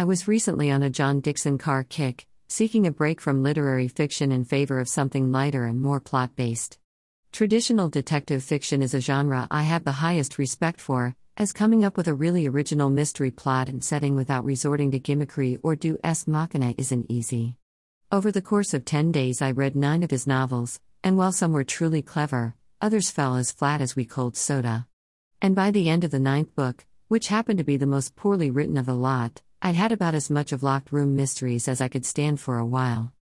I 0.00 0.04
was 0.04 0.26
recently 0.26 0.70
on 0.70 0.82
a 0.82 0.88
John 0.88 1.20
Dickson 1.20 1.58
Carr 1.58 1.84
kick, 1.84 2.26
seeking 2.48 2.86
a 2.86 2.90
break 2.90 3.20
from 3.20 3.42
literary 3.42 3.86
fiction 3.86 4.32
in 4.32 4.46
favor 4.46 4.80
of 4.80 4.88
something 4.88 5.30
lighter 5.30 5.66
and 5.66 5.78
more 5.78 6.00
plot 6.00 6.34
based. 6.34 6.78
Traditional 7.32 7.90
detective 7.90 8.42
fiction 8.42 8.80
is 8.80 8.94
a 8.94 9.00
genre 9.02 9.46
I 9.50 9.64
have 9.64 9.84
the 9.84 10.00
highest 10.00 10.38
respect 10.38 10.80
for, 10.80 11.14
as 11.36 11.52
coming 11.52 11.84
up 11.84 11.98
with 11.98 12.08
a 12.08 12.14
really 12.14 12.48
original 12.48 12.88
mystery 12.88 13.30
plot 13.30 13.68
and 13.68 13.84
setting 13.84 14.16
without 14.16 14.42
resorting 14.42 14.90
to 14.92 14.98
gimmickry 14.98 15.60
or 15.62 15.76
deus 15.76 16.26
machina 16.26 16.74
isn't 16.78 17.10
easy. 17.10 17.56
Over 18.10 18.32
the 18.32 18.40
course 18.40 18.72
of 18.72 18.86
10 18.86 19.12
days, 19.12 19.42
I 19.42 19.50
read 19.50 19.76
nine 19.76 20.02
of 20.02 20.10
his 20.10 20.26
novels, 20.26 20.80
and 21.04 21.18
while 21.18 21.30
some 21.30 21.52
were 21.52 21.62
truly 21.62 22.00
clever, 22.00 22.54
others 22.80 23.10
fell 23.10 23.36
as 23.36 23.52
flat 23.52 23.82
as 23.82 23.96
we 23.96 24.06
cold 24.06 24.34
soda. 24.34 24.86
And 25.42 25.54
by 25.54 25.70
the 25.70 25.90
end 25.90 26.04
of 26.04 26.10
the 26.10 26.18
ninth 26.18 26.54
book, 26.54 26.86
which 27.08 27.28
happened 27.28 27.58
to 27.58 27.64
be 27.64 27.76
the 27.76 27.84
most 27.84 28.16
poorly 28.16 28.50
written 28.50 28.78
of 28.78 28.86
the 28.86 28.94
lot, 28.94 29.42
I'd 29.62 29.74
had 29.74 29.92
about 29.92 30.14
as 30.14 30.30
much 30.30 30.52
of 30.52 30.62
locked 30.62 30.90
room 30.90 31.14
mysteries 31.14 31.68
as 31.68 31.82
I 31.82 31.88
could 31.88 32.06
stand 32.06 32.40
for 32.40 32.56
a 32.56 32.64
while. 32.64 33.12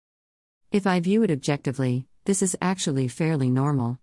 If 0.71 0.87
I 0.87 1.01
view 1.01 1.25
it 1.25 1.33
objectively, 1.33 2.07
this 2.27 2.43
is 2.43 2.57
actually 2.62 3.09
fairly 3.09 3.51
normal. 3.51 3.99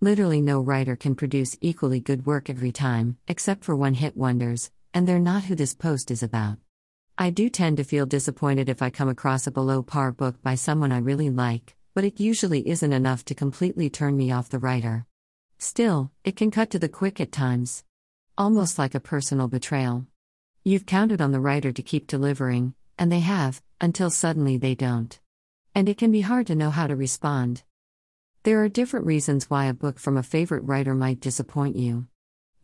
Literally, 0.00 0.40
no 0.40 0.60
writer 0.60 0.96
can 0.96 1.14
produce 1.14 1.56
equally 1.60 2.00
good 2.00 2.26
work 2.26 2.50
every 2.50 2.72
time, 2.72 3.18
except 3.28 3.62
for 3.64 3.76
one 3.76 3.94
hit 3.94 4.16
wonders, 4.16 4.72
and 4.92 5.06
they're 5.06 5.20
not 5.20 5.44
who 5.44 5.54
this 5.54 5.74
post 5.74 6.10
is 6.10 6.24
about. 6.24 6.58
I 7.16 7.30
do 7.30 7.48
tend 7.48 7.76
to 7.76 7.84
feel 7.84 8.04
disappointed 8.04 8.68
if 8.68 8.82
I 8.82 8.90
come 8.90 9.08
across 9.08 9.46
a 9.46 9.52
below 9.52 9.82
par 9.82 10.10
book 10.10 10.42
by 10.42 10.56
someone 10.56 10.90
I 10.90 10.98
really 10.98 11.30
like, 11.30 11.76
but 11.94 12.02
it 12.02 12.18
usually 12.18 12.68
isn't 12.68 12.92
enough 12.92 13.24
to 13.26 13.34
completely 13.34 13.88
turn 13.90 14.16
me 14.16 14.32
off 14.32 14.48
the 14.48 14.58
writer. 14.58 15.06
Still, 15.58 16.10
it 16.24 16.34
can 16.34 16.50
cut 16.50 16.70
to 16.70 16.80
the 16.80 16.88
quick 16.88 17.20
at 17.20 17.30
times. 17.30 17.84
Almost 18.36 18.76
like 18.76 18.96
a 18.96 19.00
personal 19.00 19.46
betrayal. 19.46 20.06
You've 20.68 20.84
counted 20.84 21.20
on 21.20 21.30
the 21.30 21.38
writer 21.38 21.70
to 21.70 21.80
keep 21.80 22.08
delivering, 22.08 22.74
and 22.98 23.12
they 23.12 23.20
have, 23.20 23.62
until 23.80 24.10
suddenly 24.10 24.56
they 24.56 24.74
don't. 24.74 25.16
And 25.76 25.88
it 25.88 25.96
can 25.96 26.10
be 26.10 26.22
hard 26.22 26.48
to 26.48 26.56
know 26.56 26.70
how 26.70 26.88
to 26.88 26.96
respond. 26.96 27.62
There 28.42 28.64
are 28.64 28.68
different 28.68 29.06
reasons 29.06 29.48
why 29.48 29.66
a 29.66 29.72
book 29.72 30.00
from 30.00 30.16
a 30.16 30.24
favorite 30.24 30.64
writer 30.64 30.92
might 30.92 31.20
disappoint 31.20 31.76
you. 31.76 32.08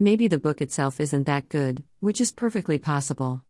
Maybe 0.00 0.26
the 0.26 0.40
book 0.40 0.60
itself 0.60 0.98
isn't 0.98 1.26
that 1.26 1.48
good, 1.48 1.84
which 2.00 2.20
is 2.20 2.32
perfectly 2.32 2.76
possible. 2.76 3.44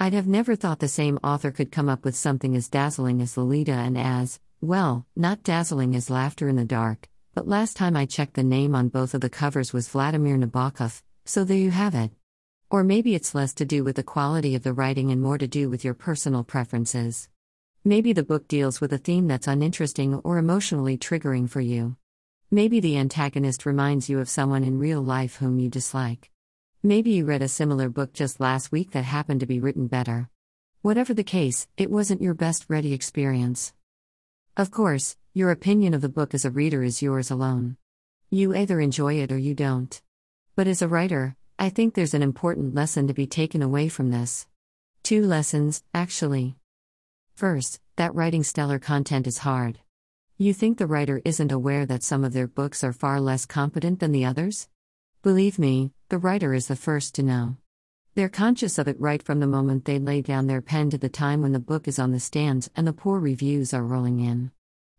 I'd 0.00 0.14
have 0.14 0.26
never 0.26 0.56
thought 0.56 0.80
the 0.80 0.88
same 0.88 1.20
author 1.22 1.52
could 1.52 1.70
come 1.70 1.88
up 1.88 2.04
with 2.04 2.16
something 2.16 2.56
as 2.56 2.68
dazzling 2.68 3.22
as 3.22 3.36
Lolita 3.36 3.70
and 3.70 3.96
as, 3.96 4.40
well, 4.60 5.06
not 5.14 5.44
dazzling 5.44 5.94
as 5.94 6.10
Laughter 6.10 6.48
in 6.48 6.56
the 6.56 6.64
Dark, 6.64 7.08
but 7.36 7.46
last 7.46 7.76
time 7.76 7.96
I 7.96 8.06
checked 8.06 8.34
the 8.34 8.42
name 8.42 8.74
on 8.74 8.88
both 8.88 9.14
of 9.14 9.20
the 9.20 9.30
covers 9.30 9.72
was 9.72 9.88
Vladimir 9.88 10.36
Nabokov, 10.36 11.04
so 11.24 11.44
there 11.44 11.56
you 11.56 11.70
have 11.70 11.94
it. 11.94 12.10
Or 12.72 12.82
maybe 12.82 13.14
it's 13.14 13.34
less 13.34 13.52
to 13.56 13.66
do 13.66 13.84
with 13.84 13.96
the 13.96 14.02
quality 14.02 14.54
of 14.54 14.62
the 14.62 14.72
writing 14.72 15.10
and 15.10 15.20
more 15.20 15.36
to 15.36 15.46
do 15.46 15.68
with 15.68 15.84
your 15.84 15.92
personal 15.92 16.42
preferences. 16.42 17.28
Maybe 17.84 18.14
the 18.14 18.22
book 18.22 18.48
deals 18.48 18.80
with 18.80 18.94
a 18.94 18.98
theme 18.98 19.28
that's 19.28 19.46
uninteresting 19.46 20.14
or 20.24 20.38
emotionally 20.38 20.96
triggering 20.96 21.50
for 21.50 21.60
you. 21.60 21.96
Maybe 22.50 22.80
the 22.80 22.96
antagonist 22.96 23.66
reminds 23.66 24.08
you 24.08 24.20
of 24.20 24.30
someone 24.30 24.64
in 24.64 24.78
real 24.78 25.02
life 25.02 25.36
whom 25.36 25.58
you 25.58 25.68
dislike. 25.68 26.30
Maybe 26.82 27.10
you 27.10 27.26
read 27.26 27.42
a 27.42 27.48
similar 27.48 27.90
book 27.90 28.14
just 28.14 28.40
last 28.40 28.72
week 28.72 28.92
that 28.92 29.04
happened 29.04 29.40
to 29.40 29.46
be 29.46 29.60
written 29.60 29.86
better. 29.86 30.30
Whatever 30.80 31.12
the 31.12 31.22
case, 31.22 31.68
it 31.76 31.90
wasn't 31.90 32.22
your 32.22 32.32
best 32.32 32.64
ready 32.70 32.94
experience. 32.94 33.74
Of 34.56 34.70
course, 34.70 35.18
your 35.34 35.50
opinion 35.50 35.92
of 35.92 36.00
the 36.00 36.08
book 36.08 36.32
as 36.32 36.46
a 36.46 36.50
reader 36.50 36.82
is 36.82 37.02
yours 37.02 37.30
alone. 37.30 37.76
You 38.30 38.56
either 38.56 38.80
enjoy 38.80 39.20
it 39.20 39.30
or 39.30 39.36
you 39.36 39.52
don't. 39.52 40.00
But 40.56 40.66
as 40.66 40.80
a 40.80 40.88
writer, 40.88 41.36
I 41.62 41.68
think 41.68 41.94
there's 41.94 42.12
an 42.12 42.24
important 42.24 42.74
lesson 42.74 43.06
to 43.06 43.14
be 43.14 43.28
taken 43.28 43.62
away 43.62 43.88
from 43.88 44.10
this. 44.10 44.48
Two 45.04 45.24
lessons, 45.24 45.84
actually. 45.94 46.56
First, 47.36 47.78
that 47.94 48.16
writing 48.16 48.42
stellar 48.42 48.80
content 48.80 49.28
is 49.28 49.38
hard. 49.38 49.78
You 50.38 50.54
think 50.54 50.76
the 50.76 50.88
writer 50.88 51.22
isn't 51.24 51.52
aware 51.52 51.86
that 51.86 52.02
some 52.02 52.24
of 52.24 52.32
their 52.32 52.48
books 52.48 52.82
are 52.82 52.92
far 52.92 53.20
less 53.20 53.46
competent 53.46 54.00
than 54.00 54.10
the 54.10 54.24
others? 54.24 54.68
Believe 55.22 55.56
me, 55.56 55.92
the 56.08 56.18
writer 56.18 56.52
is 56.52 56.66
the 56.66 56.74
first 56.74 57.14
to 57.14 57.22
know. 57.22 57.58
They're 58.16 58.28
conscious 58.28 58.76
of 58.76 58.88
it 58.88 59.00
right 59.00 59.22
from 59.22 59.38
the 59.38 59.46
moment 59.46 59.84
they 59.84 60.00
lay 60.00 60.20
down 60.20 60.48
their 60.48 60.62
pen 60.62 60.90
to 60.90 60.98
the 60.98 61.08
time 61.08 61.42
when 61.42 61.52
the 61.52 61.60
book 61.60 61.86
is 61.86 62.00
on 62.00 62.10
the 62.10 62.18
stands 62.18 62.70
and 62.74 62.88
the 62.88 62.92
poor 62.92 63.20
reviews 63.20 63.72
are 63.72 63.84
rolling 63.84 64.18
in. 64.18 64.50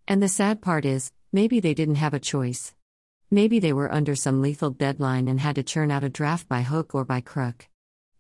And 0.08 0.24
the 0.24 0.30
sad 0.30 0.62
part 0.62 0.86
is, 0.86 1.12
maybe 1.34 1.60
they 1.60 1.74
didn't 1.74 1.96
have 1.96 2.14
a 2.14 2.22
choice. 2.22 2.74
Maybe 3.32 3.60
they 3.60 3.74
were 3.74 3.92
under 3.92 4.16
some 4.16 4.42
lethal 4.42 4.70
deadline 4.70 5.28
and 5.28 5.40
had 5.40 5.56
to 5.56 5.64
churn 5.64 5.92
out 5.92 6.04
a 6.04 6.10
draft 6.10 6.48
by 6.48 6.62
hook 6.62 6.94
or 6.94 7.04
by 7.04 7.22
crook. 7.22 7.68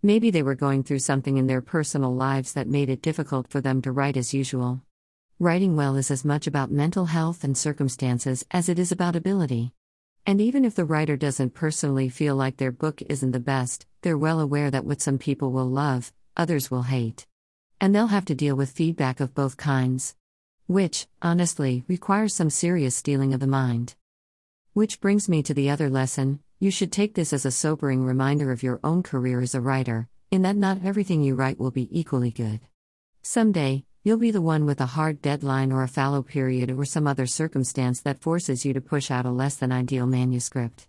Maybe 0.02 0.32
they 0.32 0.44
were 0.44 0.56
going 0.56 0.84
through 0.84 1.00
something 1.00 1.38
in 1.38 1.48
their 1.48 1.62
personal 1.62 2.14
lives 2.14 2.54
that 2.54 2.68
made 2.68 2.90
it 2.90 3.02
difficult 3.02 3.48
for 3.48 3.62
them 3.62 3.82
to 3.84 3.92
write 3.92 4.18
as 4.18 4.34
usual. 4.34 4.82
Writing 5.40 5.76
well 5.76 5.96
is 5.96 6.12
as 6.12 6.26
much 6.26 6.46
about 6.46 6.72
mental 6.72 7.06
health 7.06 7.44
and 7.44 7.58
circumstances 7.58 8.46
as 8.52 8.70
it 8.70 8.80
is 8.80 8.92
about 8.92 9.16
ability. 9.16 9.72
And 10.26 10.40
even 10.40 10.64
if 10.64 10.76
the 10.76 10.86
writer 10.86 11.18
doesn't 11.18 11.54
personally 11.54 12.10
feel 12.10 12.36
like 12.36 12.58
their 12.58 12.72
book 12.72 13.02
isn't 13.10 13.32
the 13.32 13.40
best, 13.40 13.86
they're 14.02 14.18
well 14.18 14.40
aware 14.40 14.72
that 14.72 14.86
what 14.86 15.02
some 15.02 15.18
people 15.18 15.52
will 15.52 15.70
love, 15.70 16.14
others 16.38 16.72
will 16.72 16.84
hate. 16.84 17.26
And 17.82 17.94
they'll 17.94 18.08
have 18.08 18.26
to 18.26 18.36
deal 18.36 18.56
with 18.56 18.72
feedback 18.72 19.20
of 19.20 19.34
both 19.34 19.58
kinds. 19.58 20.16
Which, 20.68 21.08
honestly, 21.22 21.84
requires 21.88 22.34
some 22.34 22.50
serious 22.50 22.96
steeling 22.96 23.34
of 23.34 23.42
the 23.42 23.48
mind. 23.48 23.96
Which 24.74 25.00
brings 25.00 25.30
me 25.30 25.44
to 25.44 25.54
the 25.54 25.70
other 25.70 25.88
lesson 25.88 26.40
you 26.60 26.72
should 26.72 26.92
take 26.92 27.14
this 27.14 27.32
as 27.32 27.46
a 27.46 27.52
sobering 27.52 28.04
reminder 28.04 28.52
of 28.52 28.64
your 28.64 28.80
own 28.84 29.04
career 29.04 29.40
as 29.40 29.54
a 29.54 29.62
writer, 29.62 30.08
in 30.32 30.42
that 30.42 30.56
not 30.56 30.84
everything 30.84 31.22
you 31.22 31.36
write 31.36 31.60
will 31.60 31.70
be 31.70 31.88
equally 31.92 32.32
good. 32.32 32.60
Someday, 33.22 33.86
you'll 34.04 34.18
be 34.18 34.32
the 34.32 34.42
one 34.42 34.66
with 34.66 34.82
a 34.82 34.88
hard 34.88 35.22
deadline 35.22 35.72
or 35.72 35.84
a 35.84 35.88
fallow 35.88 36.24
period 36.24 36.72
or 36.72 36.86
some 36.86 37.06
other 37.06 37.28
circumstance 37.28 38.02
that 38.02 38.24
forces 38.24 38.66
you 38.66 38.74
to 38.74 38.82
push 38.82 39.12
out 39.12 39.28
a 39.28 39.30
less 39.30 39.58
than 39.58 39.72
ideal 39.72 40.08
manuscript. 40.08 40.88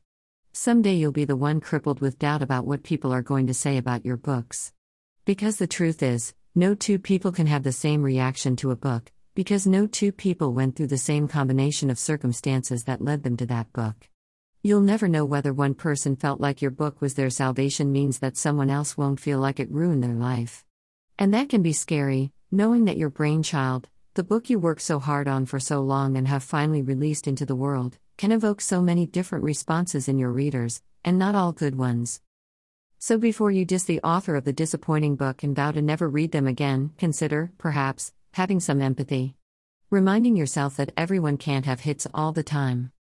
Someday 0.55 0.95
you'll 0.95 1.13
be 1.13 1.27
the 1.27 1.37
one 1.37 1.61
crippled 1.61 2.01
with 2.01 2.19
doubt 2.19 2.41
about 2.41 2.67
what 2.67 2.85
people 2.85 3.13
are 3.13 3.21
going 3.21 3.47
to 3.49 3.53
say 3.53 3.77
about 3.77 4.07
your 4.07 4.17
books. 4.17 4.73
Because 5.27 5.59
the 5.59 5.67
truth 5.67 6.03
is, 6.03 6.33
no 6.55 6.75
two 6.75 6.99
people 6.99 7.33
can 7.33 7.49
have 7.49 7.65
the 7.65 7.73
same 7.73 8.03
reaction 8.03 8.57
to 8.57 8.71
a 8.71 8.77
book, 8.77 9.13
because 9.35 9.67
no 9.67 9.85
two 9.89 10.13
people 10.13 10.53
went 10.53 10.77
through 10.77 10.87
the 10.87 10.97
same 10.97 11.27
combination 11.27 11.91
of 11.91 11.99
circumstances 11.99 12.85
that 12.85 13.03
led 13.03 13.25
them 13.25 13.37
to 13.37 13.47
that 13.47 13.73
book. 13.73 14.09
You'll 14.63 14.81
never 14.81 15.09
know 15.09 15.25
whether 15.25 15.53
one 15.53 15.75
person 15.75 16.15
felt 16.15 16.41
like 16.41 16.63
your 16.63 16.71
book 16.71 17.01
was 17.01 17.15
their 17.15 17.31
salvation 17.31 17.91
means 17.91 18.21
that 18.21 18.37
someone 18.37 18.71
else 18.71 18.97
won't 18.97 19.19
feel 19.19 19.41
like 19.41 19.59
it 19.59 19.71
ruined 19.73 20.05
their 20.05 20.15
life. 20.15 20.65
And 21.19 21.35
that 21.35 21.49
can 21.49 21.63
be 21.63 21.73
scary, 21.73 22.33
knowing 22.53 22.85
that 22.85 22.97
your 22.97 23.11
brainchild, 23.11 23.89
the 24.15 24.23
book 24.23 24.49
you 24.49 24.61
worked 24.61 24.83
so 24.83 25.01
hard 25.01 25.27
on 25.27 25.47
for 25.47 25.59
so 25.59 25.81
long 25.81 26.17
and 26.17 26.29
have 26.29 26.45
finally 26.45 26.81
released 26.81 27.27
into 27.27 27.45
the 27.45 27.57
world, 27.57 27.99
can 28.17 28.31
evoke 28.31 28.61
so 28.61 28.81
many 28.81 29.05
different 29.05 29.43
responses 29.43 30.09
in 30.09 30.17
your 30.17 30.31
readers, 30.31 30.81
and 31.05 31.19
not 31.19 31.35
all 31.35 31.51
good 31.51 31.75
ones. 31.75 32.21
So 33.01 33.19
before 33.19 33.51
you 33.51 33.67
diss 33.67 33.85
the 33.85 34.01
author 34.01 34.35
of 34.35 34.45
the 34.45 34.53
disappointing 34.53 35.17
book 35.17 35.43
and 35.43 35.55
vow 35.55 35.73
to 35.73 35.83
never 35.83 36.09
read 36.09 36.33
them 36.33 36.47
again, 36.47 36.93
consider, 36.97 37.53
perhaps, 37.59 38.14
having 38.35 38.59
some 38.59 38.83
empathy. 38.83 39.37
Reminding 39.91 40.35
yourself 40.35 40.77
that 40.77 40.93
everyone 40.97 41.37
can't 41.37 41.67
have 41.67 41.81
hits 41.81 42.05
all 42.13 42.33
the 42.33 42.43
time. 42.43 42.91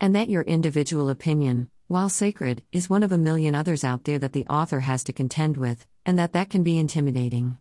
And 0.00 0.16
that 0.16 0.30
your 0.30 0.42
individual 0.44 1.10
opinion, 1.10 1.68
while 1.88 2.08
sacred, 2.08 2.62
is 2.72 2.88
one 2.88 3.02
of 3.02 3.12
a 3.12 3.18
million 3.18 3.54
others 3.54 3.84
out 3.84 4.04
there 4.04 4.18
that 4.18 4.32
the 4.32 4.46
author 4.46 4.80
has 4.80 5.04
to 5.04 5.12
contend 5.12 5.58
with, 5.58 5.86
and 6.06 6.18
that 6.18 6.32
that 6.32 6.48
can 6.48 6.62
be 6.62 6.78
intimidating. 6.78 7.58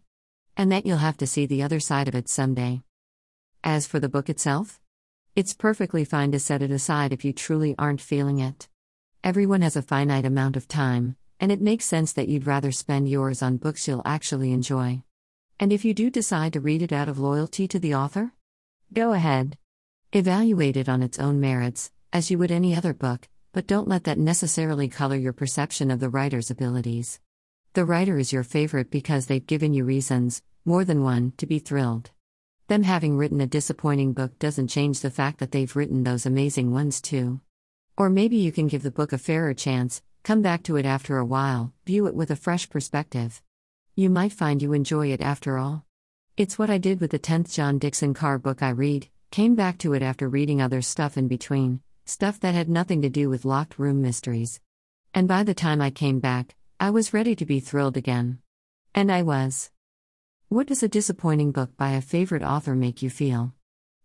And 0.55 0.71
that 0.71 0.85
you'll 0.85 0.97
have 0.97 1.17
to 1.17 1.27
see 1.27 1.45
the 1.45 1.63
other 1.63 1.81
side 1.81 2.07
of 2.07 2.15
it 2.15 2.29
someday. 2.29 2.81
As 3.61 3.85
for 3.85 3.99
the 3.99 4.07
book 4.07 4.29
itself, 4.29 4.79
it's 5.35 5.53
perfectly 5.53 6.05
fine 6.05 6.31
to 6.31 6.39
set 6.39 6.61
it 6.61 6.71
aside 6.71 7.11
if 7.11 7.25
you 7.25 7.33
truly 7.33 7.75
aren't 7.77 7.99
feeling 7.99 8.39
it. 8.39 8.69
Everyone 9.21 9.63
has 9.63 9.75
a 9.75 9.81
finite 9.81 10.25
amount 10.25 10.55
of 10.55 10.69
time, 10.69 11.17
and 11.41 11.51
it 11.51 11.59
makes 11.59 11.83
sense 11.83 12.13
that 12.13 12.29
you'd 12.29 12.47
rather 12.47 12.71
spend 12.71 13.09
yours 13.09 13.41
on 13.41 13.57
books 13.57 13.85
you'll 13.85 14.01
actually 14.05 14.53
enjoy. 14.53 15.03
And 15.59 15.73
if 15.73 15.84
you 15.84 15.94
do 15.94 16.12
decide 16.12 16.54
to 16.54 16.59
read 16.59 16.83
it 16.83 16.94
out 16.94 17.09
of 17.09 17.18
loyalty 17.18 17.68
to 17.69 17.80
the 17.80 17.95
author, 17.95 18.31
go 18.94 19.13
ahead. 19.13 19.57
Evaluate 20.13 20.77
it 20.77 20.88
on 20.88 21.01
its 21.01 21.18
own 21.18 21.39
merits, 21.39 21.92
as 22.13 22.30
you 22.30 22.38
would 22.38 22.51
any 22.51 22.75
other 22.75 22.94
book, 22.94 23.27
but 23.54 23.65
don't 23.65 23.88
let 23.88 24.04
that 24.04 24.19
necessarily 24.19 24.88
color 24.88 25.15
your 25.15 25.33
perception 25.33 25.89
of 25.89 26.00
the 26.00 26.09
writer's 26.09 26.51
abilities. 26.51 27.19
The 27.74 27.86
writer 27.86 28.19
is 28.19 28.31
your 28.31 28.44
favorite 28.44 28.92
because 28.92 29.25
they've 29.25 29.45
given 29.45 29.74
you 29.74 29.83
reasons, 29.83 30.44
more 30.63 30.86
than 30.86 31.01
one, 31.01 31.33
to 31.38 31.48
be 31.48 31.57
thrilled. 31.57 32.12
Them 32.68 32.83
having 32.83 33.18
written 33.18 33.42
a 33.42 33.48
disappointing 33.48 34.13
book 34.13 34.38
doesn't 34.38 34.68
change 34.68 35.00
the 35.00 35.10
fact 35.10 35.39
that 35.39 35.51
they've 35.51 35.75
written 35.75 36.03
those 36.03 36.25
amazing 36.25 36.71
ones 36.71 37.01
too. 37.01 37.42
Or 37.98 38.12
maybe 38.12 38.38
you 38.38 38.51
can 38.51 38.68
give 38.68 38.83
the 38.83 38.92
book 38.92 39.12
a 39.12 39.18
fairer 39.18 39.56
chance, 39.56 40.03
come 40.24 40.44
back 40.44 40.62
to 40.63 40.75
it 40.75 40.86
after 40.86 41.18
a 41.18 41.25
while, 41.25 41.74
view 41.86 42.06
it 42.06 42.13
with 42.13 42.30
a 42.30 42.36
fresh 42.36 42.69
perspective. 42.69 43.42
You 43.99 44.11
might 44.11 44.31
find 44.31 44.61
you 44.61 44.73
enjoy 44.73 45.07
it 45.07 45.21
after 45.21 45.57
all. 45.57 45.83
It's 46.38 46.59
what 46.59 46.69
I 46.69 46.77
did 46.77 47.01
with 47.01 47.09
the 47.09 47.17
10th 47.17 47.51
John 47.51 47.79
Dickson 47.79 48.13
Carr 48.13 48.38
book 48.38 48.61
I 48.61 48.69
read, 48.69 49.09
came 49.31 49.55
back 49.55 49.79
to 49.79 49.94
it 49.94 50.03
after 50.03 50.29
reading 50.29 50.61
other 50.61 50.83
stuff 50.83 51.17
in 51.17 51.27
between, 51.27 51.81
stuff 52.05 52.39
that 52.41 52.53
had 52.53 52.69
nothing 52.69 53.01
to 53.01 53.09
do 53.09 53.27
with 53.27 53.44
locked 53.44 53.79
room 53.79 54.03
mysteries. 54.03 54.61
And 55.15 55.27
by 55.27 55.41
the 55.41 55.55
time 55.55 55.81
I 55.81 55.89
came 55.89 56.19
back, 56.19 56.53
I 56.79 56.91
was 56.91 57.11
ready 57.11 57.35
to 57.38 57.45
be 57.47 57.59
thrilled 57.59 57.97
again. 57.97 58.38
And 58.94 59.11
I 59.11 59.23
was. 59.23 59.71
What 60.47 60.67
does 60.67 60.83
a 60.83 60.88
disappointing 60.88 61.51
book 61.51 61.75
by 61.75 61.93
a 61.93 62.00
favorite 62.01 62.43
author 62.43 62.75
make 62.75 63.01
you 63.01 63.09
feel? 63.09 63.55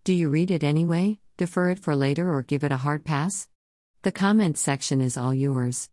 Do 0.05 0.15
you 0.15 0.31
read 0.31 0.51
it 0.51 0.65
anyway, 0.65 1.19
defer 1.37 1.69
it 1.69 1.79
for 1.79 1.95
later, 1.95 2.33
or 2.33 2.41
give 2.41 2.65
it 2.65 2.73
a 2.73 2.79
hard 2.79 3.05
pass? 3.05 3.47
The 4.05 4.11
comment 4.11 4.57
section 4.57 5.03
is 5.03 5.19
all 5.19 5.35
yours. 5.35 5.91